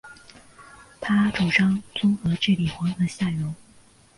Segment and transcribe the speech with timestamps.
[0.99, 3.53] 他主张综合治理黄河下游。